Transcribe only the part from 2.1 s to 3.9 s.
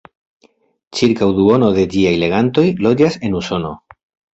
legantoj loĝas en Usono.